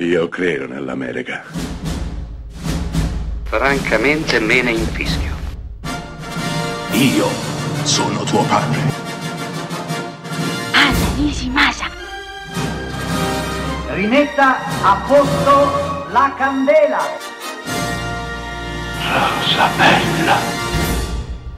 [0.00, 1.42] Io credo nell'America.
[3.42, 5.34] Francamente me ne infischio.
[6.92, 7.26] Io
[7.82, 8.78] sono tuo padre.
[10.72, 11.86] Anna Nishimasa.
[13.94, 17.00] Rimetta a posto la candela.
[19.02, 20.36] Rosa bella.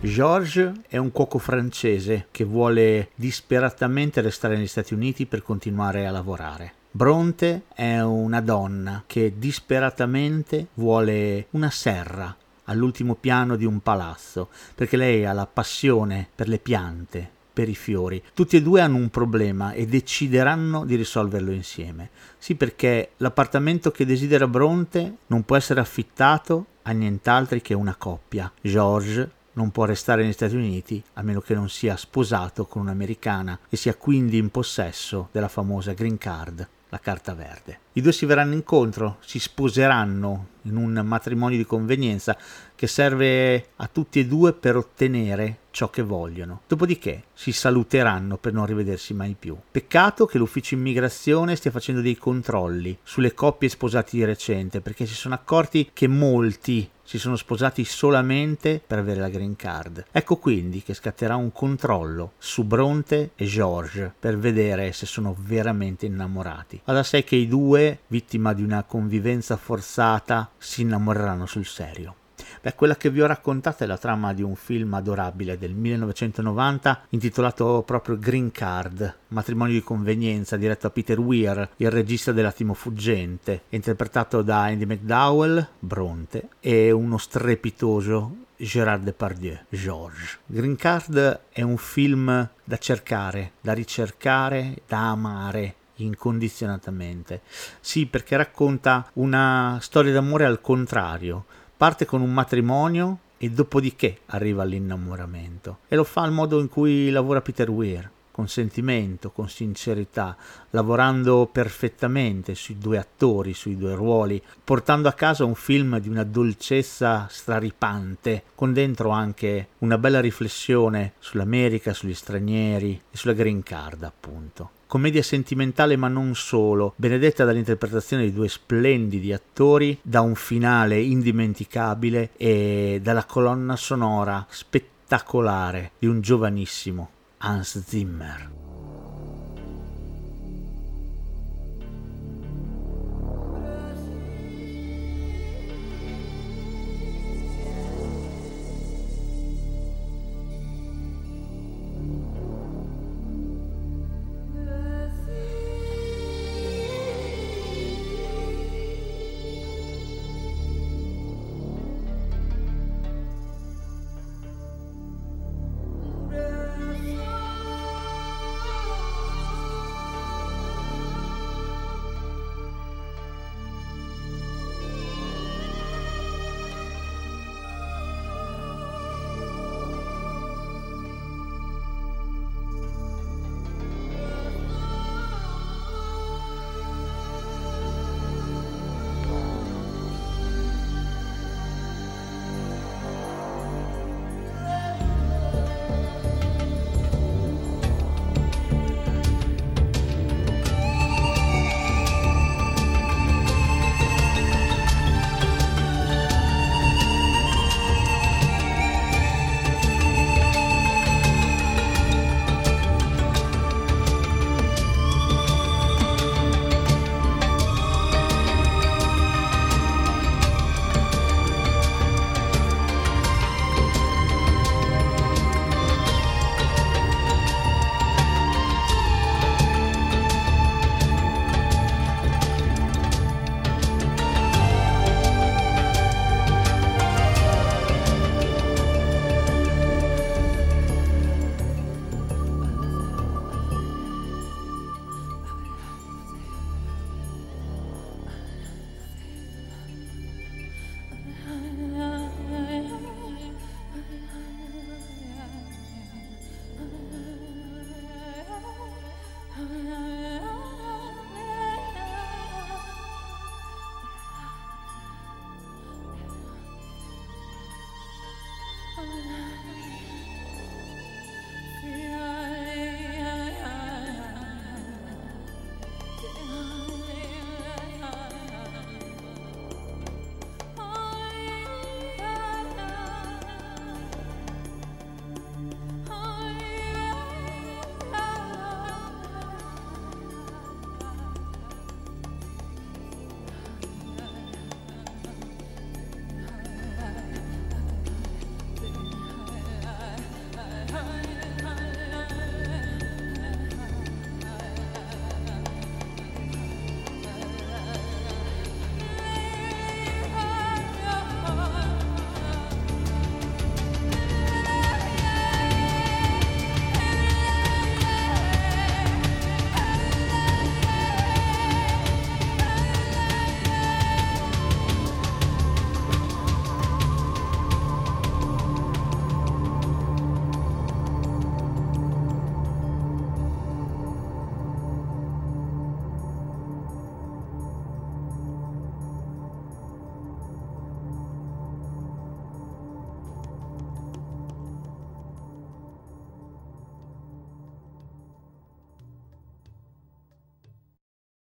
[0.00, 6.10] George è un cuoco francese che vuole disperatamente restare negli Stati Uniti per continuare a
[6.10, 6.78] lavorare.
[6.92, 14.96] Bronte è una donna che disperatamente vuole una serra all'ultimo piano di un palazzo, perché
[14.96, 18.20] lei ha la passione per le piante, per i fiori.
[18.34, 22.10] Tutti e due hanno un problema e decideranno di risolverlo insieme.
[22.38, 28.52] Sì, perché l'appartamento che desidera Bronte non può essere affittato a nient'altro che una coppia.
[28.60, 33.60] George non può restare negli Stati Uniti a meno che non sia sposato con un'americana
[33.68, 37.78] e sia quindi in possesso della famosa green card, la carta verde.
[37.92, 42.36] I due si verranno incontro, si sposeranno in un matrimonio di convenienza
[42.74, 46.62] che serve a tutti e due per ottenere ciò che vogliono.
[46.66, 49.56] Dopodiché si saluteranno per non rivedersi mai più.
[49.70, 55.14] Peccato che l'ufficio immigrazione stia facendo dei controlli sulle coppie sposate di recente perché si
[55.14, 60.04] sono accorti che molti si sono sposati solamente per avere la green card.
[60.12, 66.06] Ecco quindi che scatterà un controllo su Bronte e George per vedere se sono veramente
[66.06, 66.82] innamorati.
[66.84, 72.14] Va da sé che i due, vittima di una convivenza forzata, si innamoreranno sul serio.
[72.62, 77.06] Beh, quella che vi ho raccontato è la trama di un film adorabile del 1990
[77.10, 83.62] intitolato proprio Green Card, matrimonio di convenienza, diretto da Peter Weir, il regista dell'attimo fuggente,
[83.70, 90.38] interpretato da Andy McDowell, Bronte, e uno strepitoso Gérard Depardieu, Georges.
[90.44, 97.40] Green Card è un film da cercare, da ricercare, da amare incondizionatamente.
[97.80, 101.44] Sì, perché racconta una storia d'amore al contrario,
[101.80, 105.78] parte con un matrimonio e dopodiché arriva all'innamoramento.
[105.88, 108.06] E lo fa al modo in cui lavora Peter Weir,
[108.40, 110.34] con sentimento, con sincerità,
[110.70, 116.24] lavorando perfettamente sui due attori, sui due ruoli, portando a casa un film di una
[116.24, 124.04] dolcezza straripante, con dentro anche una bella riflessione sull'America, sugli stranieri e sulla green card,
[124.04, 124.70] appunto.
[124.86, 132.30] Commedia sentimentale ma non solo, benedetta dall'interpretazione di due splendidi attori, da un finale indimenticabile
[132.38, 138.50] e dalla colonna sonora spettacolare di un giovanissimo ans Zimmer.